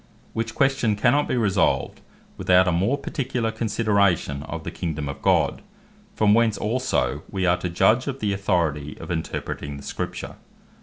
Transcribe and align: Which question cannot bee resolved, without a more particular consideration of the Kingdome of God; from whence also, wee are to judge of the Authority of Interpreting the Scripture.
Which 0.33 0.55
question 0.55 0.95
cannot 0.95 1.27
bee 1.27 1.35
resolved, 1.35 2.01
without 2.35 2.67
a 2.67 2.71
more 2.71 2.97
particular 2.97 3.51
consideration 3.51 4.41
of 4.41 4.63
the 4.63 4.71
Kingdome 4.71 5.07
of 5.09 5.21
God; 5.21 5.61
from 6.15 6.33
whence 6.33 6.57
also, 6.57 7.21
wee 7.29 7.45
are 7.45 7.57
to 7.57 7.69
judge 7.69 8.07
of 8.07 8.19
the 8.19 8.33
Authority 8.33 8.97
of 8.97 9.11
Interpreting 9.11 9.77
the 9.77 9.83
Scripture. 9.83 10.37